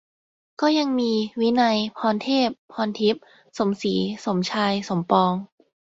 [0.61, 3.23] ก็ยังมี วินัย พรเทพ พรทิพย์
[3.57, 3.93] สมศรี
[4.25, 5.33] สมชาย สมปอง